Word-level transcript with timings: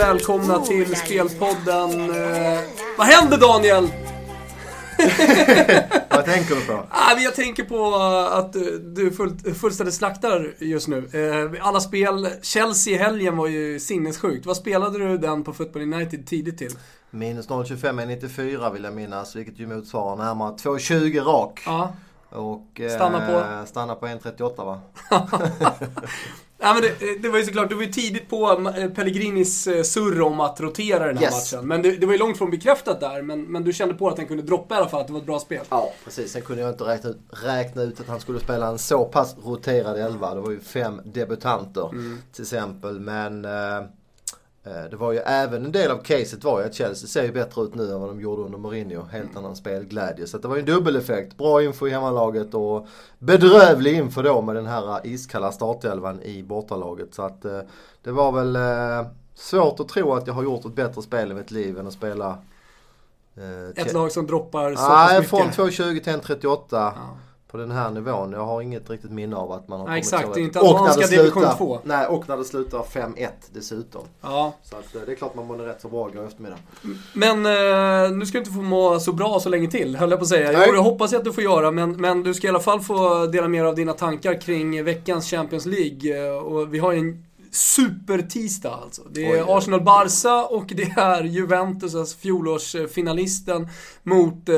välkomna 0.00 0.58
till 0.58 0.96
Spelpodden. 0.96 2.10
Eh, 2.10 2.60
vad 2.98 3.06
händer 3.06 3.38
Daniel? 3.38 3.88
Vad 6.10 6.24
tänker 6.24 6.54
du 6.54 6.60
på? 6.66 6.86
Ah, 6.90 7.18
jag 7.18 7.34
tänker 7.34 7.64
på 7.64 7.94
att 8.32 8.52
du 8.94 9.10
full, 9.10 9.54
fullständigt 9.54 9.94
slaktar 9.94 10.54
just 10.58 10.88
nu. 10.88 11.08
Eh, 11.12 11.66
alla 11.66 11.80
spel, 11.80 12.28
Chelsea 12.42 12.94
i 12.94 12.98
helgen 12.98 13.36
var 13.36 13.46
ju 13.46 13.80
sinnessjukt. 13.80 14.46
Vad 14.46 14.56
spelade 14.56 14.98
du 14.98 15.18
den 15.18 15.44
på 15.44 15.52
Football 15.52 15.82
United 15.82 16.26
tidigt 16.26 16.58
till? 16.58 16.72
Minus 17.10 17.48
0,25 17.48 18.02
är 18.02 18.06
94 18.06 18.70
vill 18.70 18.84
jag 18.84 18.94
minnas, 18.94 19.36
vilket 19.36 19.58
ju 19.58 19.66
motsvarar 19.66 20.16
närmare 20.16 20.52
2,20 20.56 21.24
rak. 21.24 21.62
Ja. 21.66 21.92
Och 22.30 22.80
Stanna 22.96 23.26
på? 23.26 23.32
eh, 23.32 23.64
stanna 23.64 23.94
på 23.94 24.06
1,38 24.06 24.64
va? 24.64 24.80
Ja, 26.62 26.72
men 26.74 26.82
det, 26.82 27.22
det 27.22 27.28
var 27.28 27.38
ju 27.38 27.44
såklart, 27.44 27.68
du 27.68 27.74
var 27.74 27.82
ju 27.82 27.92
tidigt 27.92 28.28
på 28.28 28.72
eh, 28.76 28.88
Pellegrinis 28.90 29.66
eh, 29.66 29.82
surr 29.82 30.20
om 30.20 30.40
att 30.40 30.60
rotera 30.60 31.06
den 31.06 31.16
här 31.16 31.24
Yes. 31.24 31.52
matchen. 31.52 31.68
Men 31.68 31.82
det, 31.82 31.96
det 31.96 32.06
var 32.06 32.12
ju 32.12 32.18
långt 32.18 32.38
från 32.38 32.50
bekräftat 32.50 33.00
där, 33.00 33.22
men, 33.22 33.42
men 33.42 33.64
du 33.64 33.72
kände 33.72 33.94
på 33.94 34.08
att 34.08 34.16
den 34.16 34.26
kunde 34.26 34.42
droppa 34.42 34.74
i 34.74 34.78
alla 34.78 34.88
fall, 34.88 35.00
att 35.00 35.06
det 35.06 35.12
var 35.12 35.20
ett 35.20 35.26
bra 35.26 35.38
spel. 35.40 35.64
Ja, 35.70 35.92
precis. 36.04 36.32
Sen 36.32 36.42
kunde 36.42 36.62
jag 36.62 36.70
inte 36.70 36.84
räkna 36.84 37.10
ut, 37.10 37.18
räkna 37.44 37.82
ut 37.82 38.00
att 38.00 38.08
han 38.08 38.20
skulle 38.20 38.40
spela 38.40 38.66
en 38.68 38.78
så 38.78 39.04
pass 39.04 39.36
roterad 39.44 39.98
elva. 39.98 40.34
Det 40.34 40.40
var 40.40 40.50
ju 40.50 40.60
fem 40.60 41.00
debutanter 41.04 41.88
Mm. 41.92 42.18
till 42.32 42.42
exempel. 42.42 43.00
Men 43.00 43.44
eh, 43.44 43.50
det 44.62 44.96
var 44.96 45.12
ju 45.12 45.18
även 45.18 45.64
en 45.64 45.72
del 45.72 45.90
av 45.90 45.98
caset 45.98 46.44
var 46.44 46.60
ju 46.60 46.66
att 46.66 46.74
Chelsea 46.74 47.08
ser 47.08 47.22
ju 47.22 47.32
bättre 47.32 47.62
ut 47.62 47.74
nu 47.74 47.92
än 47.92 48.00
vad 48.00 48.10
de 48.10 48.20
gjorde 48.20 48.42
under 48.42 48.58
Mourinho. 48.58 49.02
Helt 49.02 49.36
annan 49.36 49.56
spelglädje. 49.56 50.26
Så 50.26 50.38
det 50.38 50.48
var 50.48 50.56
ju 50.56 50.60
en 50.60 50.66
dubbeleffekt. 50.66 51.36
Bra 51.36 51.62
info 51.62 51.86
i 51.86 51.90
hemmalaget 51.90 52.54
och 52.54 52.86
bedrövlig 53.18 53.94
info 53.94 54.22
då 54.22 54.42
med 54.42 54.54
den 54.54 54.66
här 54.66 55.06
iskalla 55.06 55.52
startelvan 55.52 56.22
i 56.22 56.42
bortalaget. 56.42 57.14
Så 57.14 57.22
att 57.22 57.44
eh, 57.44 57.60
det 58.02 58.12
var 58.12 58.32
väl 58.32 58.56
eh, 58.56 59.10
svårt 59.34 59.80
att 59.80 59.88
tro 59.88 60.12
att 60.12 60.26
jag 60.26 60.34
har 60.34 60.42
gjort 60.42 60.64
ett 60.64 60.74
bättre 60.74 61.02
spel 61.02 61.30
i 61.30 61.34
mitt 61.34 61.50
liv 61.50 61.78
än 61.78 61.86
att 61.86 61.92
spela 61.92 62.38
eh, 63.36 63.84
Ett 63.84 63.92
lag 63.92 64.12
som 64.12 64.26
droppar 64.26 64.74
så 64.74 64.88
Nej, 64.88 65.18
pass 65.18 65.28
från 65.28 65.46
mycket. 65.46 65.80
2,20 65.80 66.20
till 66.22 66.36
1,38 66.36 66.66
Ja. 66.70 66.92
På 67.50 67.56
den 67.56 67.70
här 67.70 67.90
nivån. 67.90 68.32
Jag 68.32 68.44
har 68.46 68.62
inget 68.62 68.90
riktigt 68.90 69.10
minne 69.10 69.36
av 69.36 69.52
att 69.52 69.68
man 69.68 69.80
har 69.80 69.86
Nej, 69.88 69.94
kommit 70.02 70.04
exakt. 70.04 70.26
så 70.28 70.34
Det 70.34 70.40
är 70.40 70.44
inte 70.44 70.58
Och 70.60 70.74
när 70.84 70.96
det 70.96 71.06
division 71.10 71.32
slutar- 71.42 71.56
två. 71.56 71.78
Nej, 71.84 72.06
och 72.06 72.28
när 72.28 72.36
det 72.36 72.44
slutar 72.44 72.82
5-1 72.82 73.28
dessutom. 73.52 74.02
Ja. 74.20 74.52
Så 74.62 74.76
att, 74.76 74.94
eh, 74.94 75.00
det 75.06 75.12
är 75.12 75.16
klart 75.16 75.34
man 75.34 75.46
mådde 75.46 75.66
rätt 75.66 75.80
så 75.80 75.88
bra 75.88 76.10
igår 76.10 76.26
eftermiddag. 76.26 76.56
Men 77.12 77.46
eh, 77.46 78.10
nu 78.16 78.26
ska 78.26 78.32
du 78.32 78.38
inte 78.38 78.50
få 78.50 78.62
må 78.62 79.00
så 79.00 79.12
bra 79.12 79.40
så 79.40 79.48
länge 79.48 79.70
till, 79.70 79.96
höll 79.96 80.10
jag 80.10 80.18
på 80.18 80.22
att 80.22 80.28
säga. 80.28 80.52
Nej. 80.52 80.64
Jo, 80.66 80.72
det 80.74 80.78
hoppas 80.80 81.12
jag 81.12 81.18
att 81.18 81.24
du 81.24 81.32
får 81.32 81.44
göra, 81.44 81.70
men, 81.70 81.92
men 82.00 82.22
du 82.22 82.34
ska 82.34 82.46
i 82.46 82.50
alla 82.50 82.60
fall 82.60 82.80
få 82.80 83.26
dela 83.26 83.48
dig 83.48 83.60
av 83.60 83.74
dina 83.74 83.92
tankar 83.92 84.40
kring 84.40 84.84
veckans 84.84 85.30
Champions 85.30 85.66
League. 85.66 86.26
Eh, 86.28 86.36
Och 86.36 86.74
vi 86.74 86.78
har 86.78 86.92
ju 86.92 86.98
en 86.98 87.24
super-tisdag 87.50 88.74
alltså. 88.82 89.02
Det 89.10 89.26
är. 89.26 89.58
Arsenal-Barca 89.58 90.46
och 90.46 90.66
det 90.66 90.92
är 90.96 91.24
Juventus, 91.24 91.94
alltså 91.94 92.18
fjolårsfinalisten, 92.18 93.68
mot 94.02 94.48
eh, 94.48 94.54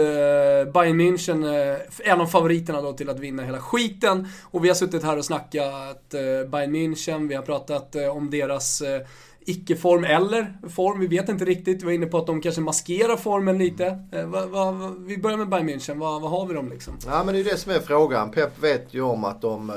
Bayern 0.73 1.01
München. 1.01 1.73
Eh, 1.73 2.11
en 2.13 2.21
av 2.21 2.27
favoriterna 2.27 2.83
då 2.83 2.93
till 2.93 3.11
att 3.11 3.19
vinna 3.19 3.43
hela 3.43 3.61
skiten. 3.61 4.29
Och 4.43 4.65
vi 4.65 4.69
har 4.69 4.75
suttit 4.75 5.03
här 5.03 5.19
och 5.19 5.25
snackat 5.25 6.15
eh, 6.15 6.51
Bayern 6.51 6.75
München, 6.75 7.29
vi 7.29 7.35
har 7.35 7.43
pratat 7.43 7.95
eh, 7.95 8.17
om 8.17 8.31
deras 8.31 8.81
eh, 8.81 9.01
icke-form 9.47 10.05
eller 10.05 10.69
form, 10.69 11.01
vi 11.01 11.07
vet 11.07 11.29
inte 11.29 11.45
riktigt. 11.45 11.83
Vi 11.83 11.85
var 11.85 11.93
inne 11.93 12.07
på 12.07 12.19
att 12.19 12.27
de 12.27 12.41
kanske 12.41 12.61
maskerar 12.61 13.17
formen 13.17 13.59
lite. 13.59 13.99
Eh, 14.13 14.27
va, 14.27 14.47
va, 14.47 14.73
va, 14.73 14.95
vi 14.99 15.19
börjar 15.19 15.39
med 15.39 15.49
Bayern 15.49 15.69
München, 15.69 15.99
vad, 15.99 16.23
har 16.23 16.47
vi 16.47 16.55
dem 16.55 16.69
liksom? 16.69 16.99
Ja, 17.07 17.25
men 17.25 17.35
det 17.35 17.41
är 17.41 17.45
det 17.45 17.57
som 17.57 17.73
är 17.73 17.81
frågan. 17.81 18.31
Pep 18.31 18.63
vet 18.63 18.95
ju 18.95 19.01
om 19.01 19.25
att 19.25 19.43
de 19.43 19.71
eh, 19.71 19.77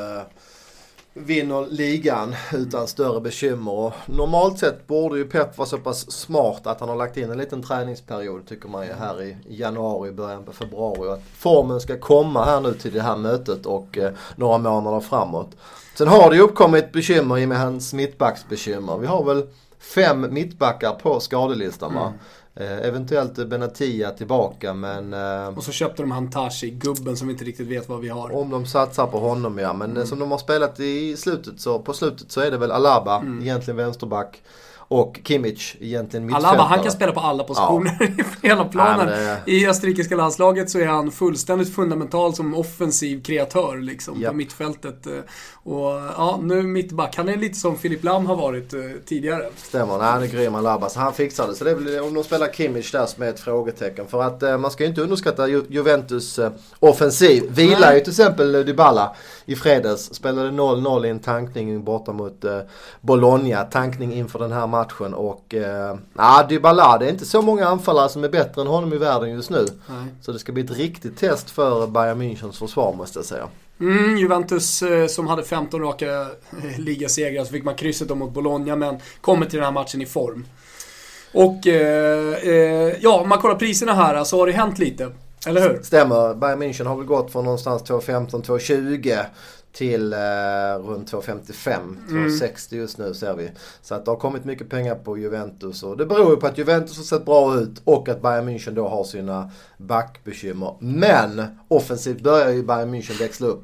vinner 1.17 1.67
ligan 1.69 2.35
utan 2.53 2.88
större 2.88 3.21
bekymmer. 3.21 3.71
Och 3.71 3.93
normalt 4.05 4.59
sett 4.59 4.87
borde 4.87 5.17
ju 5.17 5.26
Pep 5.26 5.58
vara 5.58 5.67
så 5.67 5.77
pass 5.77 6.11
smart 6.11 6.67
att 6.67 6.80
han 6.80 6.89
har 6.89 6.95
lagt 6.95 7.17
in 7.17 7.31
en 7.31 7.37
liten 7.37 7.64
träningsperiod 7.64 8.48
tycker 8.48 8.70
man 8.70 8.86
ju 8.86 8.93
här 8.93 9.23
i 9.23 9.37
januari, 9.48 10.11
början 10.11 10.43
på 10.43 10.54
februari. 10.54 11.09
Att 11.09 11.23
formen 11.37 11.80
ska 11.80 11.98
komma 11.98 12.45
här 12.45 12.61
nu 12.61 12.73
till 12.73 12.93
det 12.93 13.02
här 13.02 13.17
mötet 13.17 13.65
och 13.65 13.98
eh, 13.98 14.11
några 14.36 14.58
månader 14.58 14.99
framåt. 14.99 15.49
Sen 15.98 16.08
har 16.08 16.30
det 16.30 16.36
ju 16.36 16.42
uppkommit 16.42 16.92
bekymmer 16.92 17.37
i 17.37 17.45
och 17.45 17.49
med 17.49 17.59
hans 17.59 17.93
mittbacksbekymmer. 17.93 18.98
Vi 18.98 19.08
har 19.08 19.23
väl 19.23 19.48
fem 19.80 20.33
mittbackar 20.33 20.92
på 20.92 21.20
skadelistan 21.20 21.93
va? 21.93 22.08
Mm 22.08 22.20
eventuellt 22.64 23.38
är 23.38 23.45
Benatia 23.45 24.11
tillbaka 24.11 24.73
men 24.73 25.14
eh, 25.14 25.58
Och 25.58 25.64
så 25.64 25.71
köpte 25.71 26.02
de 26.04 26.11
Hantashi, 26.11 26.70
gubben 26.70 27.17
som 27.17 27.27
vi 27.27 27.32
inte 27.33 27.45
riktigt 27.45 27.67
vet 27.67 27.89
vad 27.89 27.99
vi 28.02 28.10
har. 28.10 28.36
om 28.36 28.49
de 28.49 28.66
satsar 28.66 29.08
på 29.08 29.20
honom 29.20 29.58
ja. 29.58 29.73
Men 29.73 29.89
Mm. 29.92 30.02
eh, 30.02 30.08
som 30.08 30.20
de 30.20 30.32
har 30.32 30.38
spelat 30.38 30.80
i 30.80 31.17
slutet 31.17 31.60
så, 31.60 31.80
på 31.80 31.93
slutet 31.93 32.32
så 32.32 32.42
är 32.42 32.52
det 32.52 32.58
väl 32.58 32.71
Alaba, 32.71 33.17
Mm. 33.17 33.42
egentligen 33.42 33.77
vänsterback. 33.77 34.42
Och 34.88 35.20
Kimmich, 35.23 35.76
egentligen 35.80 36.26
mittfältare. 36.26 36.50
Alaba, 36.52 36.64
han 36.70 36.84
kan 36.84 36.92
spela 36.92 37.12
på 37.12 37.20
alla 37.20 37.44
positioner 37.44 38.04
i 38.44 38.48
hela 38.48 38.66
planen. 38.66 39.23
Ja, 39.26 39.36
det- 39.46 39.52
I 39.52 39.68
österrikiska 39.68 40.16
landslaget 40.16 40.70
så 40.70 40.80
är 40.80 40.86
han 40.86 41.12
fullständigt 41.12 41.76
fundamental 41.76 42.34
som 42.36 42.56
offensiv 42.56 43.23
kreatör 43.23 43.78
liksom 43.78 44.22
Japp. 44.22 44.32
på 44.32 44.38
mittfältet. 44.38 45.08
eh, 45.08 45.14
Och 45.64 45.92
ja, 46.18 46.40
nu 46.44 46.62
mittback. 46.64 47.16
Han 47.18 47.30
är 47.30 47.38
lite 47.38 47.60
som 47.60 47.78
Filip 47.78 48.04
Lam 48.04 48.26
har 48.26 48.36
varit 48.36 48.73
eh, 48.73 48.80
tidigare. 49.06 49.46
Stämmer, 49.58 49.98
nej, 49.98 50.08
han 50.08 50.23
är 50.23 50.28
grym 50.28 50.56
Alaba. 50.56 50.90
Så 50.90 51.00
han 51.00 51.14
fixar 51.14 51.48
det. 51.48 51.56
Så 51.56 51.64
det 51.64 51.73
väl 51.76 52.00
om 52.00 52.14
de 52.14 52.23
spelar 52.23 52.48
Kimmich 52.48 52.92
där 52.92 53.06
som 53.06 53.23
är 53.23 53.30
ett 53.30 53.40
frågetecken. 53.40 54.08
För 54.08 54.22
att 54.23 54.44
eh, 54.44 54.58
man 54.58 54.72
ska 54.72 54.84
ju 54.84 54.90
inte 54.90 55.02
underskatta 55.02 55.48
Ju- 55.48 55.66
Juventus 55.70 56.40
eh, 56.40 56.52
offensiv. 56.80 57.44
Vilar 57.50 57.80
Nej. 57.80 57.94
ju 57.96 58.00
till 58.00 58.12
exempel 58.12 58.56
eh, 58.56 58.62
Dybala 58.62 59.16
i 59.46 59.56
fredags. 59.56 60.14
Spelade 60.14 60.50
0-0 60.50 61.06
i 61.06 61.10
en 61.10 61.20
tankning 61.20 61.84
borta 61.84 62.12
mot 62.14 62.44
eh, 62.44 62.60
Bologna. 63.02 63.64
Tankning 63.64 64.14
inför 64.14 64.40
den 64.40 64.52
här 64.52 64.67
matchen. 64.67 64.74
Och 65.13 65.53
eh, 65.53 65.97
Dybala, 66.49 66.97
det 66.97 67.05
är 67.05 67.09
inte 67.09 67.25
så 67.25 67.41
många 67.41 67.67
anfallare 67.67 68.09
som 68.09 68.23
är 68.23 68.30
bättre 68.30 68.61
än 68.61 68.67
honom 68.67 68.93
i 68.93 68.97
världen 68.97 69.30
just 69.30 69.49
nu. 69.49 69.65
Nej. 69.89 70.05
Så 70.21 70.31
det 70.31 70.39
ska 70.39 70.52
bli 70.52 70.63
ett 70.63 70.77
riktigt 70.77 71.17
test 71.17 71.49
för 71.49 71.87
Bayern 71.87 72.21
Münchens 72.21 72.59
försvar 72.59 72.93
måste 72.93 73.19
jag 73.19 73.25
säga. 73.25 73.47
Mm, 73.80 74.17
Juventus 74.17 74.81
eh, 74.81 75.08
som 75.08 75.27
hade 75.27 75.43
15 75.43 75.81
raka 75.81 76.21
eh, 76.21 76.27
ligasegrar 76.77 77.43
så 77.43 77.52
fick 77.52 77.63
man 77.63 77.75
krysset 77.75 78.17
mot 78.17 78.33
Bologna 78.33 78.75
men 78.75 78.99
kommer 79.21 79.45
till 79.45 79.55
den 79.55 79.65
här 79.65 79.71
matchen 79.71 80.02
i 80.02 80.05
form. 80.05 80.45
Och 81.33 81.67
eh, 81.67 82.33
eh, 82.33 82.95
ja, 83.02 83.21
om 83.21 83.30
man 83.30 83.39
kollar 83.39 83.55
priserna 83.55 83.93
här 83.93 84.23
så 84.23 84.39
har 84.39 84.47
det 84.47 84.53
hänt 84.53 84.80
lite. 84.80 85.11
Eller 85.47 85.61
hur? 85.61 85.83
Stämmer, 85.83 86.33
Bayern 86.33 86.61
München 86.61 86.86
har 86.86 86.95
väl 86.95 87.05
gått 87.05 87.31
från 87.31 87.43
någonstans 87.43 87.83
2.15-2.20 87.83 89.25
till 89.75 90.13
eh, 90.13 90.17
runt 90.86 91.11
2.55, 91.11 91.77
2.60 92.09 92.75
just 92.75 92.97
nu 92.97 93.13
ser 93.13 93.33
vi. 93.36 93.52
Så 93.81 93.95
att 93.95 94.05
det 94.05 94.11
har 94.11 94.15
kommit 94.17 94.45
mycket 94.45 94.69
pengar 94.69 94.95
på 94.95 95.17
Juventus 95.17 95.83
och 95.83 95.97
det 95.97 96.05
beror 96.05 96.30
ju 96.30 96.36
på 96.36 96.47
att 96.47 96.58
Juventus 96.58 96.97
har 96.97 97.03
sett 97.03 97.25
bra 97.25 97.55
ut 97.55 97.81
och 97.83 98.09
att 98.09 98.21
Bayern 98.21 98.49
München 98.49 98.71
då 98.71 98.87
har 98.87 99.03
sina 99.03 99.52
backbekymmer. 99.77 100.75
Men 100.80 101.41
offensivt 101.67 102.21
börjar 102.21 102.49
ju 102.49 102.63
Bayern 102.63 102.95
München 102.95 103.19
växla 103.19 103.47
upp. 103.47 103.63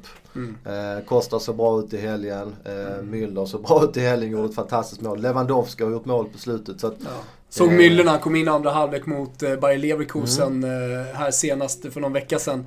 Eh, 0.64 1.04
Costa 1.06 1.38
såg 1.40 1.56
bra 1.56 1.78
ut 1.80 1.92
i 1.92 1.96
helgen, 1.96 2.56
eh, 2.64 3.02
Müller 3.02 3.46
såg 3.46 3.62
bra 3.62 3.84
ut 3.84 3.96
i 3.96 4.00
helgen, 4.00 4.30
gjorde 4.30 4.48
ett 4.48 4.54
fantastiskt 4.54 5.00
mål. 5.00 5.20
Lewandowski 5.22 5.84
har 5.84 5.90
gjort 5.90 6.04
mål 6.04 6.28
på 6.32 6.38
slutet. 6.38 6.80
Så 6.80 6.86
att, 6.86 6.96
Ja. 7.00 7.08
Såg 7.48 7.68
Eh. 7.72 7.78
Müller 7.78 8.04
när 8.04 8.10
han 8.10 8.20
kom 8.20 8.36
in 8.36 8.48
andra 8.48 8.70
halvlek 8.70 9.06
mot 9.06 9.42
eh, 9.42 9.56
Bayer 9.56 9.78
Leverkusen 9.78 10.64
Mm. 10.64 11.00
eh, 11.00 11.14
här 11.14 11.30
senast 11.30 11.92
för 11.92 12.00
någon 12.00 12.12
vecka 12.12 12.38
sedan. 12.38 12.66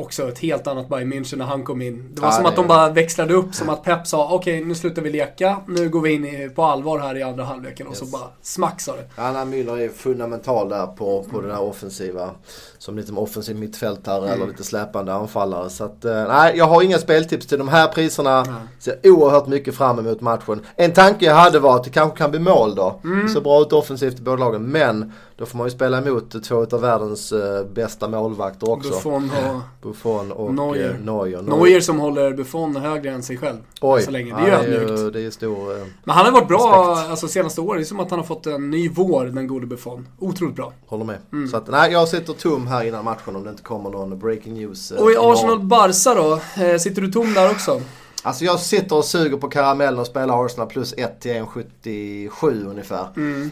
Också 0.00 0.28
ett 0.28 0.38
helt 0.38 0.66
annat 0.66 0.88
Bayern 0.88 1.12
München 1.12 1.36
när 1.36 1.44
han 1.44 1.64
kom 1.64 1.82
in. 1.82 2.10
Det 2.14 2.20
var 2.20 2.28
Ja, 2.28 2.32
som 2.32 2.46
att 2.46 2.56
de 2.56 2.66
bara 2.66 2.88
växlade 2.90 3.34
upp, 3.34 3.54
som 3.54 3.68
att 3.68 3.82
Pep 3.84 4.06
sa 4.06 4.28
okej 4.34 4.64
nu 4.64 4.74
slutar 4.74 5.02
vi 5.02 5.10
leka, 5.10 5.56
nu 5.68 5.88
går 5.88 6.00
vi 6.00 6.12
in 6.12 6.24
i, 6.24 6.48
på 6.54 6.62
allvar 6.64 6.98
här 6.98 7.16
i 7.16 7.22
andra 7.22 7.44
halvleken 7.44 7.86
och 7.86 7.96
så 7.96 8.04
Yes. 8.04 8.12
bara 8.12 8.28
smack 8.42 8.80
sa 8.80 8.92
det. 8.96 9.22
Anna 9.22 9.44
Müller 9.44 9.76
är 9.80 9.88
fundamental 9.88 10.68
där 10.68 10.86
på, 10.86 11.24
på 11.30 11.40
den 11.40 11.50
här 11.50 11.62
offensiva. 11.62 12.30
Som 12.78 12.96
lite 12.96 13.12
offensiv 13.12 13.56
mittfältare 13.58 14.28
eller 14.30 14.46
lite 14.46 14.64
släpande 14.64 15.12
anfallare. 15.14 15.70
Så 15.70 15.84
att, 15.84 16.04
eh, 16.04 16.24
nej, 16.28 16.52
jag 16.56 16.64
har 16.64 16.82
inga 16.82 16.98
speltips 16.98 17.46
till 17.46 17.58
de 17.58 17.68
här 17.68 17.88
priserna. 17.88 18.42
Nej. 18.42 18.54
Ser 18.78 18.98
oerhört 19.04 19.46
mycket 19.46 19.74
fram 19.74 19.98
emot 19.98 20.20
matchen. 20.20 20.60
En 20.76 20.92
tanke 20.92 21.24
jag 21.24 21.34
hade 21.34 21.58
var 21.58 21.76
att 21.76 21.84
det 21.84 21.90
kanske 21.90 22.18
kan 22.18 22.30
bli 22.30 22.40
mål 22.40 22.74
då. 22.74 23.00
Det 23.24 23.28
ser 23.28 23.40
bra 23.40 23.60
ut 23.62 23.72
offensivt 23.72 24.18
i 24.18 24.22
båda 24.22 24.36
lagen. 24.36 24.62
Men 24.62 25.12
då 25.36 25.46
får 25.46 25.58
man 25.58 25.66
ju 25.66 25.70
spela 25.70 25.98
emot 25.98 26.44
två 26.44 26.66
av 26.72 26.80
världens 26.80 27.32
eh, 27.32 27.64
bästa 27.64 28.08
målvakter 28.08 28.70
också. 28.70 28.90
Buffon 28.90 29.30
och 29.52 29.60
Buffon 29.90 30.32
och 30.32 30.54
Neuer. 30.54 30.90
eh, 30.90 31.00
Neuer. 31.14 31.42
Neuer 31.42 31.80
som 31.80 31.98
håller 31.98 32.32
Buffon 32.32 32.76
högre 32.76 33.10
än 33.10 33.22
sig 33.22 33.36
själv. 33.36 33.56
Oj, 33.80 34.02
Så 34.02 34.10
länge. 34.10 34.34
Det 34.34 34.40
är 34.40 34.46
ju 34.46 34.52
ödmjukt. 34.74 35.00
ju, 35.00 35.10
det 35.10 35.20
är 35.20 35.30
stor... 35.30 35.76
eh, 35.78 35.84
Men 36.04 36.16
han 36.16 36.24
har 36.26 36.32
varit 36.32 36.48
bra 36.48 36.90
Respekt. 36.92 37.10
alltså, 37.10 37.28
senaste 37.28 37.60
året. 37.60 37.80
Det 37.80 37.82
är 37.82 37.84
som 37.84 38.00
att 38.00 38.10
han 38.10 38.18
har 38.18 38.26
fått 38.26 38.46
en 38.46 38.70
ny 38.70 38.88
vår, 38.88 39.24
den 39.24 39.46
gode 39.46 39.66
Buffon. 39.66 40.08
Otroligt 40.18 40.56
bra. 40.56 40.72
Håller 40.86 41.04
med. 41.04 41.18
Mm. 41.32 41.48
Så 41.48 41.56
att, 41.56 41.68
nej, 41.68 41.92
jag 41.92 42.08
sitter 42.08 42.32
tom 42.32 42.66
här 42.66 42.84
innan 42.84 43.04
matchen 43.04 43.36
om 43.36 43.44
det 43.44 43.50
inte 43.50 43.62
kommer 43.62 43.90
någon 43.90 44.18
breaking 44.18 44.54
news. 44.54 44.92
eh, 44.92 45.02
Och 45.02 45.10
i. 45.10 45.16
Arsenal-Barca 45.18 46.14
då? 46.14 46.40
Eh, 46.64 46.76
sitter 46.78 47.02
du 47.02 47.12
tom 47.12 47.34
där 47.34 47.50
också? 47.50 47.80
Alltså 48.22 48.44
jag 48.44 48.60
sitter 48.60 48.96
och 48.96 49.04
suger 49.04 49.36
på 49.36 49.48
karamellen 49.48 49.98
och 50.00 50.06
spelar 50.06 50.44
Arsenal 50.46 50.66
plus 50.68 50.94
1 50.96 51.20
till 51.20 51.30
1,77 51.32 52.70
ungefär. 52.70 53.06
Mm. 53.16 53.50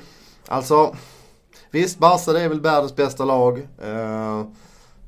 Alltså, 0.49 0.97
visst 1.71 1.99
Barca 1.99 2.33
det 2.33 2.41
är 2.41 2.49
väl 2.49 2.61
världens 2.61 2.97
bästa 2.97 3.25
lag. 3.25 3.59
Eh, 3.83 3.89
Eh, 3.89 4.45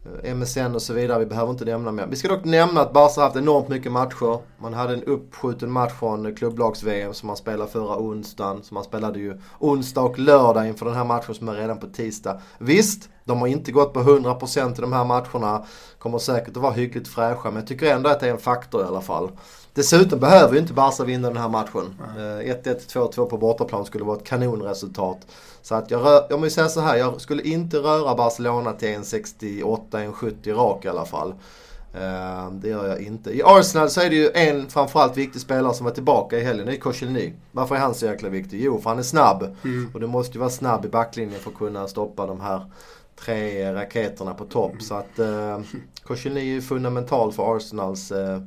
Eh, 0.04 0.34
MSN 0.34 0.74
och 0.74 0.82
så 0.82 0.92
vidare, 0.92 1.18
vi 1.18 1.26
behöver 1.26 1.50
inte 1.50 1.64
nämna 1.64 1.92
mer. 1.92 2.06
Vi 2.06 2.16
ska 2.16 2.28
dock 2.28 2.44
nämna 2.44 2.80
att 2.80 2.92
Barca 2.92 3.20
haft 3.20 3.36
enormt 3.36 3.68
mycket 3.68 3.92
matcher. 3.92 4.38
Man 4.58 4.74
hade 4.74 4.94
en 4.94 5.04
uppskjuten 5.04 5.70
match 5.70 5.92
från 5.92 6.34
klubblags-VM 6.34 7.14
som 7.14 7.26
man 7.26 7.36
spelade 7.36 7.70
förra 7.70 7.98
onsdagen. 7.98 8.62
Så 8.62 8.74
man 8.74 8.84
spelade 8.84 9.18
ju 9.18 9.40
onsdag 9.58 10.02
och 10.02 10.18
lördag 10.18 10.68
inför 10.68 10.86
den 10.86 10.94
här 10.94 11.04
matchen 11.04 11.34
som 11.34 11.48
är 11.48 11.54
redan 11.54 11.78
på 11.78 11.86
tisdag. 11.86 12.40
Visst, 12.58 13.08
de 13.30 13.40
har 13.40 13.46
inte 13.46 13.72
gått 13.72 13.92
på 13.92 14.00
100% 14.00 14.78
i 14.78 14.80
de 14.80 14.92
här 14.92 15.04
matcherna. 15.04 15.64
Kommer 15.98 16.18
säkert 16.18 16.56
att 16.56 16.62
vara 16.62 16.72
hyggligt 16.72 17.08
fräscha 17.08 17.50
men 17.50 17.56
jag 17.56 17.66
tycker 17.66 17.94
ändå 17.94 18.10
att 18.10 18.20
det 18.20 18.26
är 18.26 18.30
en 18.30 18.38
faktor 18.38 18.82
i 18.82 18.84
alla 18.84 19.00
fall. 19.00 19.30
Dessutom 19.74 20.20
behöver 20.20 20.54
ju 20.54 20.60
inte 20.60 20.72
Barca 20.72 21.04
vinna 21.04 21.28
den 21.28 21.36
här 21.36 21.48
matchen. 21.48 21.94
1-1, 22.16 22.64
2-2 22.64 23.20
eh, 23.20 23.26
på 23.26 23.36
bortaplan 23.36 23.84
skulle 23.84 24.04
vara 24.04 24.16
ett 24.16 24.24
kanonresultat. 24.24 25.18
Så 25.62 25.74
att 25.74 25.90
jag, 25.90 26.04
rör, 26.04 26.26
jag 26.30 26.40
måste 26.40 26.54
säga 26.54 26.68
så 26.68 26.80
här, 26.80 26.96
jag 26.96 27.20
skulle 27.20 27.42
inte 27.42 27.76
röra 27.76 28.14
Barcelona 28.14 28.72
till 28.72 28.88
1,68, 28.88 29.90
1,70 29.90 30.54
rak 30.54 30.84
i 30.84 30.88
alla 30.88 31.04
fall. 31.04 31.34
Uh, 31.94 32.52
det 32.52 32.68
gör 32.68 32.88
jag 32.88 33.02
inte. 33.02 33.36
I 33.36 33.42
Arsenal 33.44 33.90
så 33.90 34.00
är 34.00 34.10
det 34.10 34.16
ju 34.16 34.30
en 34.34 34.68
framförallt 34.68 35.16
viktig 35.16 35.40
spelare 35.40 35.74
som 35.74 35.84
var 35.84 35.92
tillbaka 35.92 36.38
i 36.38 36.44
helgen. 36.44 36.66
Det 36.66 36.72
är 36.72 36.76
Koscielny. 36.76 37.32
Varför 37.52 37.74
är 37.74 37.78
han 37.78 37.94
så 37.94 38.06
jäkla 38.06 38.28
viktig? 38.28 38.60
Jo, 38.62 38.80
för 38.80 38.90
han 38.90 38.98
är 38.98 39.02
snabb. 39.02 39.56
Mm. 39.64 39.90
Och 39.94 40.00
du 40.00 40.06
måste 40.06 40.32
ju 40.32 40.38
vara 40.38 40.50
snabb 40.50 40.84
i 40.84 40.88
backlinjen 40.88 41.40
för 41.40 41.50
att 41.50 41.56
kunna 41.56 41.88
stoppa 41.88 42.26
de 42.26 42.40
här 42.40 42.64
tre 43.24 43.72
raketerna 43.72 44.34
på 44.34 44.44
topp. 44.44 44.72
Mm. 44.72 44.80
Så 44.80 44.94
att 44.94 45.18
uh, 45.18 45.60
Koscielny 46.02 46.56
är 46.56 46.60
fundamental 46.60 47.32
för 47.32 47.56
Arsenals 47.56 48.12
uh, 48.12 48.38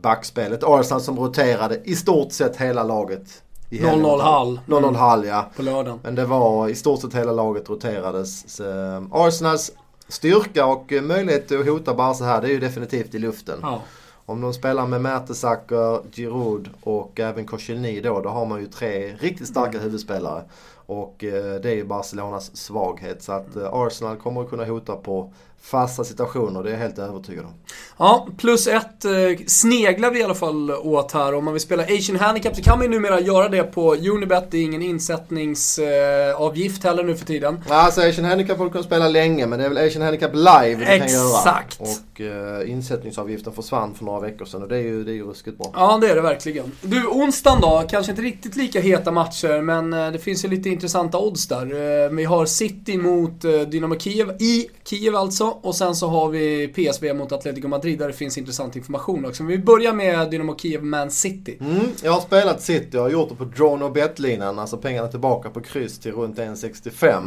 backspelet. 0.00 0.64
Arsenal 0.64 1.00
som 1.00 1.18
roterade 1.18 1.80
i 1.84 1.96
stort 1.96 2.32
sett 2.32 2.56
hela 2.56 2.82
laget 2.82 3.42
0-0 3.70 4.20
Hall. 4.20 4.60
0-0 4.66 4.94
Hall 4.94 5.24
ja. 5.24 5.50
På 5.56 5.62
lördagen. 5.62 6.00
Men 6.02 6.14
det 6.14 6.24
var 6.24 6.68
i 6.68 6.74
stort 6.74 7.00
sett 7.00 7.14
hela 7.14 7.32
laget 7.32 7.70
roterades. 7.70 8.56
Så, 8.56 8.64
eh, 8.64 9.02
Arsenals 9.10 9.72
styrka 10.08 10.66
och 10.66 10.92
möjlighet 11.02 11.52
att 11.52 11.66
hota 11.66 11.94
Barca 11.94 12.24
här 12.24 12.40
det 12.40 12.48
är 12.48 12.52
ju 12.52 12.60
definitivt 12.60 13.14
i 13.14 13.18
luften. 13.18 13.58
Ja. 13.62 13.80
Om 14.26 14.40
de 14.40 14.54
spelar 14.54 14.86
med 14.86 15.00
Mertesacker, 15.00 16.00
Giroud 16.12 16.70
och 16.82 17.20
även 17.20 17.46
Koscielny 17.46 18.00
då, 18.00 18.20
då 18.20 18.28
har 18.28 18.46
man 18.46 18.60
ju 18.60 18.66
tre 18.66 19.14
riktigt 19.14 19.48
starka 19.48 19.70
mm. 19.70 19.82
huvudspelare. 19.82 20.44
Och 20.86 21.24
eh, 21.24 21.60
det 21.60 21.70
är 21.70 21.74
ju 21.74 21.84
Barcelonas 21.84 22.56
svaghet. 22.56 23.22
Så 23.22 23.32
att 23.32 23.56
eh, 23.56 23.68
Arsenal 23.72 24.16
kommer 24.16 24.40
att 24.40 24.50
kunna 24.50 24.64
hota 24.64 24.96
på 24.96 25.32
fasta 25.64 26.04
situationer, 26.04 26.62
det 26.62 26.68
är 26.68 26.72
jag 26.72 26.80
helt 26.80 26.98
övertygad 26.98 27.44
om. 27.44 27.52
Ja, 27.96 28.28
plus 28.38 28.66
ett 28.66 29.04
eh, 29.04 29.12
sneglar 29.46 30.10
vi 30.10 30.20
i 30.20 30.22
alla 30.22 30.34
fall 30.34 30.70
åt 30.70 31.12
här. 31.12 31.34
Om 31.34 31.44
man 31.44 31.54
vill 31.54 31.60
spela 31.60 31.82
Asian 31.82 32.16
Handicap 32.16 32.56
så 32.56 32.62
kan 32.62 32.78
man 32.78 32.84
ju 32.84 32.90
numera 32.90 33.20
göra 33.20 33.48
det 33.48 33.62
på 33.62 33.94
Unibet. 33.94 34.50
Det 34.50 34.58
är 34.58 34.62
ingen 34.62 34.82
insättningsavgift 34.82 36.84
heller 36.84 37.04
nu 37.04 37.16
för 37.16 37.26
tiden. 37.26 37.60
Ja, 37.68 37.74
alltså 37.74 38.00
Asian 38.00 38.24
Handicap 38.24 38.58
har 38.58 38.64
du 38.64 38.70
kunnat 38.70 38.86
spela 38.86 39.08
länge, 39.08 39.46
men 39.46 39.58
det 39.58 39.64
är 39.64 39.68
väl 39.68 39.86
Asian 39.86 40.02
Handicap 40.02 40.34
Live 40.34 40.74
du 40.74 40.84
kan 40.84 40.96
göra. 40.96 41.38
Exakt. 41.38 41.80
Och 41.80 42.20
eh, 42.20 42.70
insättningsavgiften 42.70 43.52
försvann 43.52 43.94
för 43.94 44.04
några 44.04 44.20
veckor 44.20 44.44
sedan 44.44 44.62
och 44.62 44.68
det 44.68 44.76
är 44.76 44.82
ju, 44.82 45.04
det 45.04 45.12
är 45.12 45.16
ju 45.16 45.26
ruskigt 45.26 45.58
bra. 45.58 45.70
Ja, 45.74 45.98
det 46.00 46.10
är 46.10 46.14
det 46.14 46.20
verkligen. 46.20 46.72
Du, 46.80 47.06
onsdagen 47.06 47.60
då? 47.60 47.84
Kanske 47.88 48.12
inte 48.12 48.22
riktigt 48.22 48.56
lika 48.56 48.80
heta 48.80 49.10
matcher, 49.10 49.60
men 49.60 49.90
det 49.90 50.18
finns 50.18 50.44
ju 50.44 50.48
lite 50.48 50.68
intressanta 50.74 51.18
odds 51.18 51.48
där. 51.48 52.04
Eh, 52.04 52.10
vi 52.10 52.24
har 52.24 52.46
City 52.46 52.98
mot 52.98 53.44
eh, 53.44 53.60
Dynamo 53.60 53.98
Kiev, 53.98 54.30
i 54.30 54.68
Kiev 54.84 55.16
alltså. 55.16 55.44
Och 55.44 55.74
sen 55.74 55.94
så 55.94 56.08
har 56.08 56.28
vi 56.28 56.68
PSV 56.68 57.14
mot 57.14 57.32
Atletico 57.32 57.68
Madrid 57.68 57.98
där 57.98 58.06
det 58.06 58.12
finns 58.12 58.38
intressant 58.38 58.76
information 58.76 59.24
också. 59.24 59.42
Men 59.42 59.50
vi 59.50 59.58
börjar 59.58 59.92
med 59.92 60.30
Dynamo 60.30 60.56
Kiev 60.58 60.84
Man 60.84 61.10
City. 61.10 61.58
Mm, 61.60 61.80
jag 62.02 62.12
har 62.12 62.20
spelat 62.20 62.62
City, 62.62 62.88
jag 62.92 63.00
har 63.00 63.10
gjort 63.10 63.28
det 63.28 63.34
på 63.34 63.44
drone 63.44 63.84
och 63.84 63.92
bet-linan. 63.92 64.58
Alltså 64.58 64.76
pengarna 64.76 65.08
tillbaka 65.08 65.50
på 65.50 65.60
kryss 65.60 65.98
till 65.98 66.12
runt 66.12 66.38
1,65. 66.38 67.22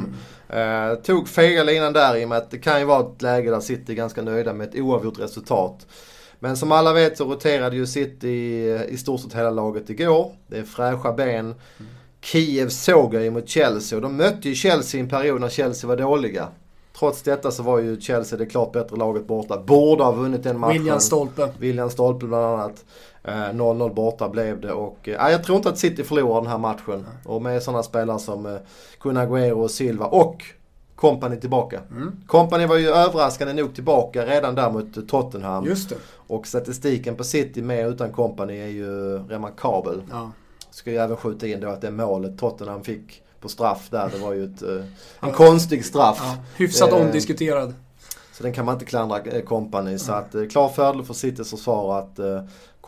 Mm. 0.49 0.91
Eh, 0.91 0.95
tog 0.95 1.29
fega 1.29 1.63
linan 1.63 1.93
där 1.93 2.15
i 2.15 2.25
och 2.25 2.29
med 2.29 2.37
att 2.37 2.51
det 2.51 2.57
kan 2.57 2.79
ju 2.79 2.85
vara 2.85 2.99
ett 2.99 3.21
läge 3.21 3.51
där 3.51 3.59
City 3.59 3.91
är 3.91 3.95
ganska 3.95 4.21
nöjda 4.21 4.53
med 4.53 4.69
ett 4.69 4.75
oavgjort 4.75 5.19
resultat. 5.19 5.87
Men 6.39 6.57
som 6.57 6.71
alla 6.71 6.93
vet 6.93 7.17
så 7.17 7.25
roterade 7.25 7.75
ju 7.75 7.87
City 7.87 8.27
i, 8.27 8.85
i 8.89 8.97
stort 8.97 9.21
sett 9.21 9.33
hela 9.33 9.49
laget 9.49 9.89
igår. 9.89 10.31
Det 10.47 10.57
är 10.57 10.63
fräscha 10.63 11.13
ben. 11.13 11.45
Mm. 11.45 11.55
Kiev 12.21 12.69
såg 12.69 13.13
jag 13.13 13.23
ju 13.23 13.31
mot 13.31 13.49
Chelsea 13.49 13.95
och 13.95 14.01
de 14.01 14.17
mötte 14.17 14.49
ju 14.49 14.55
Chelsea 14.55 14.99
i 14.99 15.03
en 15.03 15.09
period 15.09 15.41
när 15.41 15.49
Chelsea 15.49 15.87
var 15.87 15.97
dåliga. 15.97 16.47
Trots 16.99 17.21
detta 17.21 17.51
så 17.51 17.63
var 17.63 17.79
ju 17.79 18.01
Chelsea 18.01 18.39
det 18.39 18.45
klart 18.45 18.71
bättre 18.71 18.95
laget 18.95 19.27
borta. 19.27 19.57
Borde 19.57 20.03
ha 20.03 20.11
vunnit 20.11 20.43
den 20.43 20.59
matchen. 20.59 20.77
William 20.77 20.99
Stolpe. 20.99 21.49
William 21.59 21.89
Stolpe 21.89 22.25
bland 22.25 22.45
annat. 22.45 22.85
0-0 23.23 23.87
eh, 23.87 23.93
borta 23.93 24.29
blev 24.29 24.61
det 24.61 24.71
och 24.71 25.09
eh, 25.09 25.31
jag 25.31 25.43
tror 25.43 25.57
inte 25.57 25.69
att 25.69 25.77
City 25.77 26.03
förlorar 26.03 26.41
den 26.41 26.51
här 26.51 26.57
matchen. 26.57 27.05
Och 27.25 27.41
med 27.41 27.63
sådana 27.63 27.83
spelare 27.83 28.19
som 28.19 28.45
eh, 28.45 28.57
Kun 28.99 29.17
Agüero 29.17 29.51
och 29.51 29.71
Silva 29.71 30.05
och 30.05 30.43
Company 30.95 31.39
tillbaka. 31.39 31.81
Mm. 31.91 32.11
Company 32.27 32.65
var 32.65 32.77
ju 32.77 32.87
överraskande 32.87 33.53
nog 33.53 33.75
tillbaka 33.75 34.25
redan 34.25 34.55
där 34.55 34.71
mot 34.71 35.09
Tottenham. 35.09 35.65
Just 35.65 35.89
det. 35.89 35.95
Och 36.27 36.47
statistiken 36.47 37.15
på 37.15 37.23
City 37.23 37.61
med 37.61 37.87
utan 37.87 38.11
Company 38.11 38.57
är 38.57 38.67
ju 38.67 39.17
remarkabel. 39.17 40.01
Ja. 40.11 40.31
Ska 40.77 40.91
ju 40.91 40.97
även 40.97 41.17
skjuta 41.17 41.47
in 41.47 41.59
då 41.59 41.69
att 41.69 41.81
det 41.81 41.91
målet 41.91 42.37
Tottenham 42.37 42.83
fick 42.83 43.23
på 43.39 43.49
straff 43.49 43.87
där. 43.89 44.09
Det 44.13 44.17
var 44.17 44.33
ju 44.33 44.45
ett, 44.45 44.61
eh, 44.61 44.69
en 44.69 44.85
ja. 45.19 45.33
konstig 45.33 45.85
straff. 45.85 46.17
Ja, 46.21 46.37
hyfsat 46.55 46.91
eh, 46.91 46.95
omdiskuterad. 46.95 47.73
Så 48.33 48.43
den 48.43 48.53
kan 48.53 48.65
man 48.65 48.73
inte 48.73 48.85
klandra 48.85 49.41
Company. 49.41 49.91
Eh, 49.91 49.97
så 49.97 50.11
att 50.11 50.35
klar 50.51 50.69
fördel 50.69 51.03
för 51.03 51.13
Citys 51.13 51.49
försvar 51.49 51.99
att 51.99 52.19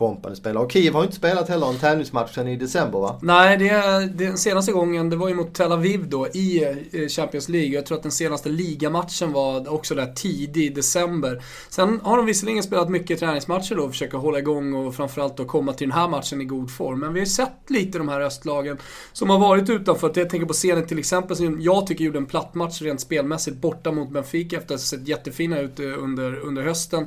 Company 0.00 0.36
spelar. 0.36 0.60
Och 0.60 0.72
Kiev 0.72 0.94
har 0.94 1.02
inte 1.02 1.16
spelat 1.16 1.48
heller 1.48 1.66
en 1.66 1.78
tävlingsmatch 1.78 2.34
sen 2.34 2.48
i 2.48 2.56
december 2.56 2.98
va? 2.98 3.18
Nej, 3.22 3.56
det, 3.56 4.24
den 4.24 4.38
senaste 4.38 4.72
gången 4.72 5.10
det 5.10 5.16
var 5.16 5.28
ju 5.28 5.34
mot 5.34 5.54
Tel 5.54 5.72
Aviv 5.72 6.08
då 6.08 6.28
i 6.28 6.64
eh, 6.92 7.08
Champions 7.08 7.48
League. 7.48 7.74
Jag 7.74 7.86
tror 7.86 7.96
att 7.96 8.02
den 8.02 8.12
senaste 8.12 8.48
ligamatchen 8.48 9.32
var 9.32 9.72
också 9.72 9.94
där 9.94 10.06
tidig 10.06 10.64
i 10.64 10.68
december. 10.68 11.42
Sen 11.68 12.00
har 12.02 12.16
de 12.16 12.26
visserligen 12.26 12.62
spelat 12.62 12.88
mycket 12.90 13.20
träningsmatcher 13.20 13.74
då 13.74 13.82
och 13.82 13.90
försöka 13.90 14.16
hålla 14.16 14.38
igång 14.38 14.74
och 14.74 14.94
framförallt 14.94 15.36
då 15.36 15.44
komma 15.44 15.72
till 15.72 15.88
den 15.88 15.98
här 15.98 16.08
matchen 16.08 16.40
i 16.40 16.44
god 16.44 16.70
form. 16.70 17.00
Men 17.00 17.12
vi 17.12 17.20
har 17.20 17.26
sett 17.26 17.70
lite 17.70 17.98
de 17.98 18.08
här 18.08 18.20
östlagen 18.20 18.78
som 19.12 19.30
har 19.30 19.38
varit 19.38 19.70
utanför. 19.70 20.12
Jag 20.14 20.30
tänker 20.30 20.46
på 20.46 20.52
scenen 20.52 20.86
till 20.86 20.98
exempel 20.98 21.36
som 21.36 21.60
jag 21.60 21.86
tycker 21.86 22.04
gjorde 22.04 22.18
en 22.18 22.26
platt 22.26 22.54
match 22.54 22.82
rent 22.82 23.00
spelmässigt 23.00 23.56
borta 23.56 23.92
mot 23.92 24.10
Benfica 24.10 24.56
efter 24.56 24.74
att 24.74 24.80
ha 24.80 24.84
sett 24.84 25.08
jättefina 25.08 25.60
ut 25.60 25.80
eh, 25.80 26.02
under, 26.02 26.40
under 26.40 26.62
hösten. 26.62 27.06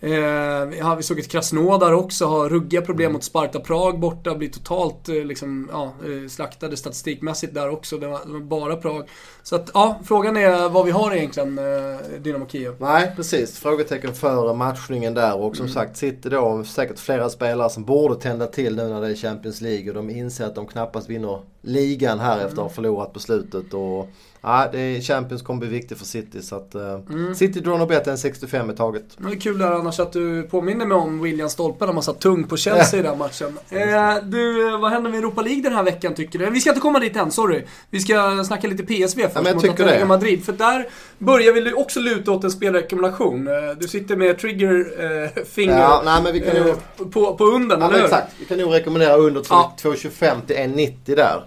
Eh, 0.00 0.96
vi 0.96 1.02
såg 1.02 1.18
ett 1.18 1.28
Krasnodar 1.28 1.92
också 1.92 2.24
ha 2.24 2.48
ruggiga 2.48 2.82
problem 2.82 3.04
mm. 3.04 3.12
mot 3.12 3.24
Sparta 3.24 3.60
Prag 3.60 3.98
borta, 3.98 4.34
blir 4.34 4.48
totalt 4.48 5.08
eh, 5.08 5.14
liksom, 5.14 5.68
ja, 5.72 5.84
eh, 5.84 6.28
slaktade 6.28 6.76
statistikmässigt 6.76 7.54
där 7.54 7.70
också. 7.70 7.98
Det 7.98 8.06
var, 8.06 8.20
det 8.26 8.32
var, 8.32 8.40
bara 8.40 8.76
Prag. 8.76 9.08
Så 9.42 9.56
att, 9.56 9.70
ja, 9.74 10.00
frågan 10.04 10.36
är 10.36 10.68
vad 10.68 10.86
vi 10.86 10.90
har 10.90 11.14
egentligen, 11.14 11.58
eh, 11.58 11.96
Dynamo 12.20 12.46
Kiev. 12.48 12.74
Nej, 12.78 13.12
precis. 13.16 13.58
Frågetecken 13.58 14.14
för 14.14 14.54
matchningen 14.54 15.14
där 15.14 15.36
och 15.36 15.56
som 15.56 15.66
mm. 15.66 15.74
sagt 15.74 15.96
sitter 15.96 16.30
då 16.30 16.64
säkert 16.64 16.98
flera 16.98 17.30
spelare 17.30 17.70
som 17.70 17.84
borde 17.84 18.14
tända 18.14 18.46
till 18.46 18.76
nu 18.76 18.88
när 18.88 19.00
det 19.00 19.08
är 19.08 19.14
Champions 19.14 19.60
League 19.60 19.88
och 19.88 19.94
de 19.94 20.10
inser 20.10 20.46
att 20.46 20.54
de 20.54 20.66
knappast 20.66 21.10
vinner 21.10 21.40
ligan 21.68 22.18
här 22.18 22.38
efter 22.38 22.52
att 22.52 22.58
ha 22.58 22.68
förlorat 22.68 23.12
på 23.12 23.20
slutet. 23.20 23.74
Och 23.74 24.10
Ja, 24.40 24.68
det 24.72 24.78
är 24.80 25.00
Champions 25.00 25.42
kommer 25.42 25.60
bli 25.60 25.68
viktigt 25.68 25.98
för 25.98 26.04
City. 26.04 26.42
Så 26.42 26.56
att, 26.56 26.74
uh, 26.74 26.82
mm. 27.10 27.34
City 27.34 27.60
drar 27.60 27.78
nog 27.78 27.88
bättre 27.88 28.10
än 28.10 28.18
65 28.18 28.70
i 28.70 28.74
taget. 28.74 29.04
Det 29.16 29.28
är 29.28 29.40
kul 29.40 29.58
där 29.58 29.72
annars 29.72 30.00
att 30.00 30.12
du 30.12 30.42
påminner 30.42 30.86
mig 30.86 30.96
om 30.96 31.22
William 31.22 31.48
Stolpe 31.48 31.86
när 31.86 31.92
man 31.92 32.02
satt 32.02 32.20
tung 32.20 32.44
på 32.44 32.56
Chelsea 32.56 33.00
i 33.00 33.02
den 33.02 33.18
matchen. 33.18 33.58
Eh, 33.70 34.14
du, 34.22 34.70
vad 34.78 34.90
händer 34.90 35.10
med 35.10 35.18
Europa 35.18 35.42
League 35.42 35.62
den 35.62 35.72
här 35.72 35.82
veckan 35.82 36.14
tycker 36.14 36.38
du? 36.38 36.50
Vi 36.50 36.60
ska 36.60 36.70
inte 36.70 36.80
komma 36.80 36.98
dit 36.98 37.16
än, 37.16 37.30
sorry. 37.30 37.64
Vi 37.90 38.00
ska 38.00 38.44
snacka 38.44 38.68
lite 38.68 38.82
PSV 38.82 39.22
först 39.22 39.46
ja, 39.46 39.54
mot 39.54 39.64
Atletico 39.64 40.06
Madrid. 40.06 40.44
För 40.44 40.52
där 40.52 40.88
börjar 41.18 41.52
vi 41.52 41.72
också 41.72 42.00
luta 42.00 42.32
åt 42.32 42.44
en 42.44 42.50
spelrekommendation. 42.50 43.48
Eh, 43.48 43.54
du 43.80 43.88
sitter 43.88 44.16
med 44.16 44.38
triggerfinger 44.38 45.72
eh, 45.72 45.80
ja, 45.80 46.02
nej, 46.04 46.22
men 46.22 46.32
vi 46.32 46.40
kan 46.40 46.56
eh, 46.56 46.74
på, 47.10 47.36
på 47.36 47.44
under, 47.44 47.78
ja, 47.78 47.88
eller? 47.88 48.04
Exakt. 48.04 48.32
Vi 48.38 48.44
kan 48.44 48.58
nog 48.58 48.74
rekommendera 48.74 49.16
under 49.16 49.40
2,25 49.40 50.46
till 50.46 50.56
1,90 50.56 51.16
där. 51.16 51.42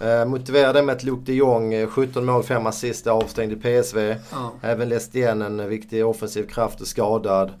Eh, 0.00 0.24
motiverar 0.24 0.72
det 0.72 0.82
med 0.82 0.92
att 0.92 1.02
Luke 1.02 1.22
de 1.24 1.32
Jong, 1.32 1.86
17 1.86 2.28
eh, 2.28 2.34
mål, 2.34 2.42
5 2.42 2.66
assist, 2.66 3.06
avstängd 3.06 3.52
i 3.52 3.56
PSV. 3.56 4.16
Ja. 4.30 4.52
Även 4.62 4.88
Lestien, 4.88 5.42
en 5.42 5.68
viktig 5.68 6.06
offensiv 6.06 6.46
kraft, 6.46 6.80
är 6.80 6.84
skadad. 6.84 7.52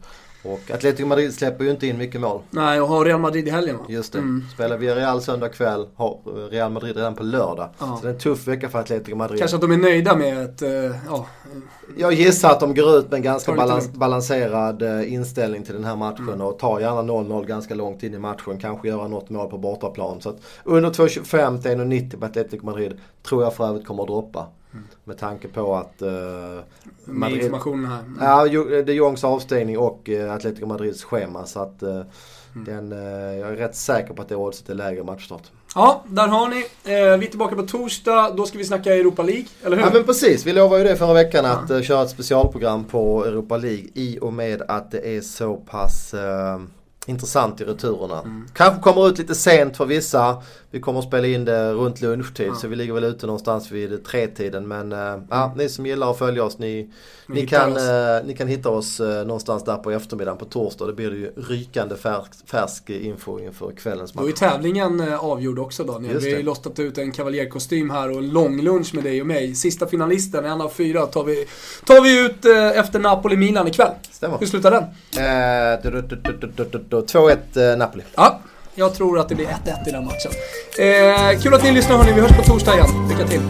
Och 0.52 0.70
Atletico 0.70 1.06
Madrid 1.06 1.34
släpper 1.34 1.64
ju 1.64 1.70
inte 1.70 1.86
in 1.86 1.98
mycket 1.98 2.20
mål. 2.20 2.40
Nej, 2.50 2.80
och 2.80 2.88
har 2.88 3.04
Real 3.04 3.20
Madrid 3.20 3.48
i 3.48 3.50
helgen 3.50 3.78
va? 3.78 3.84
Just 3.88 4.12
det. 4.12 4.18
Mm. 4.18 4.44
Spelar 4.54 4.78
vi 4.78 4.94
Real 4.94 5.22
söndag 5.22 5.48
kväll, 5.48 5.86
har 5.94 6.18
Real 6.50 6.72
Madrid 6.72 6.96
redan 6.96 7.14
på 7.14 7.22
lördag. 7.22 7.68
Ja. 7.78 7.96
Så 7.96 8.02
det 8.02 8.08
är 8.08 8.12
en 8.12 8.20
tuff 8.20 8.46
vecka 8.46 8.68
för 8.68 8.78
Atletico 8.78 9.16
Madrid. 9.16 9.38
Kanske 9.38 9.54
att 9.54 9.60
de 9.60 9.72
är 9.72 9.76
nöjda 9.76 10.16
med 10.16 10.44
ett, 10.44 10.62
uh, 10.62 10.68
ja. 11.06 11.26
Jag 11.96 12.12
gissar 12.12 12.50
att 12.50 12.60
de 12.60 12.74
går 12.74 12.98
ut 12.98 13.10
med 13.10 13.16
en 13.16 13.22
ganska 13.22 13.52
balans 13.52 13.92
balanserad 13.92 14.82
uh, 14.82 15.12
inställning 15.12 15.64
till 15.64 15.74
den 15.74 15.84
här 15.84 15.96
matchen 15.96 16.28
mm. 16.28 16.40
och 16.40 16.58
tar 16.58 16.80
gärna 16.80 17.02
0-0 17.02 17.46
ganska 17.46 17.74
långt 17.74 18.02
in 18.02 18.14
i 18.14 18.18
matchen. 18.18 18.58
Kanske 18.60 18.88
göra 18.88 19.08
något 19.08 19.30
mål 19.30 19.50
på 19.50 19.58
bortaplan. 19.58 20.20
Så 20.20 20.28
att 20.28 20.36
under 20.64 20.90
2.25 20.90 21.62
till 21.62 21.70
1.90 21.70 22.20
på 22.20 22.26
Atletico 22.26 22.66
Madrid 22.66 23.00
tror 23.28 23.42
jag 23.42 23.54
för 23.54 23.68
övrigt 23.68 23.86
kommer 23.86 24.02
att 24.02 24.08
droppa. 24.08 24.46
Mm. 24.76 24.88
Med 25.04 25.18
tanke 25.18 25.48
på 25.48 25.74
att... 25.74 26.02
Uh, 26.02 26.60
Med 27.04 27.32
informationen 27.32 27.86
här. 27.86 28.00
Mm. 28.00 28.18
Ja, 28.20 28.82
de 28.82 28.92
Jongs 28.92 29.24
avstängning 29.24 29.78
och 29.78 30.08
uh, 30.08 30.32
Atletico 30.32 30.66
Madrids 30.66 31.04
schema. 31.04 31.46
Så 31.46 31.60
att 31.60 31.82
uh, 31.82 31.90
mm. 31.90 32.64
den, 32.64 32.92
uh, 32.92 33.38
jag 33.38 33.48
är 33.48 33.56
rätt 33.56 33.76
säker 33.76 34.14
på 34.14 34.22
att 34.22 34.28
det 34.28 34.36
oddset 34.36 34.68
är 34.68 34.74
lägre 34.74 35.04
matchstart. 35.04 35.42
Ja, 35.74 36.04
där 36.06 36.28
har 36.28 36.48
ni. 36.48 36.56
Eh, 36.56 37.18
vi 37.18 37.26
är 37.26 37.30
tillbaka 37.30 37.56
på 37.56 37.62
torsdag. 37.62 38.34
Då 38.36 38.46
ska 38.46 38.58
vi 38.58 38.64
snacka 38.64 38.94
Europa 38.94 39.22
League, 39.22 39.44
eller 39.64 39.76
hur? 39.76 39.84
Ja 39.84 39.90
men 39.92 40.04
precis, 40.04 40.46
vi 40.46 40.52
lovade 40.52 40.82
ju 40.82 40.88
det 40.88 40.96
förra 40.96 41.14
veckan 41.14 41.44
att 41.44 41.70
uh, 41.70 41.82
köra 41.82 42.02
ett 42.02 42.10
specialprogram 42.10 42.84
på 42.84 43.24
Europa 43.24 43.56
League 43.56 43.84
i 43.94 44.18
och 44.20 44.32
med 44.32 44.62
att 44.68 44.90
det 44.90 45.16
är 45.16 45.20
så 45.20 45.56
pass 45.56 46.14
uh, 46.14 46.64
intressant 47.06 47.60
i 47.60 47.64
returerna. 47.64 48.18
Mm. 48.18 48.48
Kanske 48.52 48.82
kommer 48.82 49.08
ut 49.08 49.18
lite 49.18 49.34
sent 49.34 49.76
för 49.76 49.86
vissa. 49.86 50.42
Vi 50.70 50.80
kommer 50.80 50.98
att 50.98 51.04
spela 51.04 51.26
in 51.26 51.44
det 51.44 51.72
runt 51.72 52.00
lunchtid 52.00 52.46
mm. 52.46 52.58
så 52.58 52.68
vi 52.68 52.76
ligger 52.76 52.92
väl 52.92 53.04
ute 53.04 53.26
någonstans 53.26 53.70
vid 53.70 54.04
tretiden. 54.04 54.68
Men 54.68 54.92
äh, 54.92 55.22
ja, 55.30 55.54
ni 55.56 55.68
som 55.68 55.86
gillar 55.86 56.10
att 56.10 56.18
följa 56.18 56.44
oss 56.44 56.58
ni, 56.58 56.90
ni 57.26 57.46
kan, 57.46 57.76
äh, 57.76 57.82
ni 58.24 58.34
kan 58.38 58.48
hitta 58.48 58.68
oss 58.68 59.00
äh, 59.00 59.26
någonstans 59.26 59.64
där 59.64 59.76
på 59.76 59.90
eftermiddagen 59.90 60.38
på 60.38 60.44
torsdag. 60.44 60.86
Det 60.86 60.92
blir 60.92 61.10
det 61.10 61.16
ju 61.16 61.32
rykande 61.36 61.96
färsk, 61.96 62.48
färsk 62.48 62.90
info 62.90 63.40
inför 63.40 63.70
kvällens 63.70 64.14
match. 64.14 64.22
Då 64.22 64.28
är 64.28 64.32
tävlingen 64.32 65.14
avgjord 65.18 65.58
också 65.58 65.84
Daniel. 65.84 66.18
Vi 66.18 66.30
har 66.30 66.38
ju 66.38 66.44
lottat 66.44 66.78
ut 66.78 66.98
en 66.98 67.12
kavaljerkostym 67.12 67.90
här 67.90 68.10
och 68.10 68.18
en 68.18 68.30
lång 68.30 68.62
lunch 68.62 68.94
med 68.94 69.04
dig 69.04 69.20
och 69.20 69.26
mig. 69.26 69.54
Sista 69.54 69.86
finalisten, 69.86 70.44
en 70.44 70.60
av 70.60 70.68
fyra, 70.68 71.06
tar 71.06 71.24
vi, 71.24 71.46
tar 71.86 72.02
vi 72.02 72.26
ut 72.26 72.44
efter 72.76 72.98
Napoli-Milan 72.98 73.68
ikväll. 73.68 73.92
Stämmer. 74.10 74.38
Hur 74.38 74.46
slutar 74.46 74.70
den? 74.70 74.84
2-1 77.00 77.76
Napoli. 77.76 78.02
Ja. 78.14 78.40
Jag 78.78 78.94
tror 78.94 79.18
att 79.18 79.28
det 79.28 79.34
blir 79.34 79.46
1-1 79.46 79.88
i 79.88 79.90
den 79.90 80.04
matchen. 80.04 80.30
Eh, 80.78 81.40
kul 81.42 81.54
att 81.54 81.62
ni 81.62 81.72
lyssnar 81.72 81.96
hörni, 81.96 82.12
vi 82.12 82.20
hörs 82.20 82.36
på 82.36 82.42
torsdag 82.42 82.74
igen. 82.74 83.08
Lycka 83.08 83.26
till! 83.26 83.40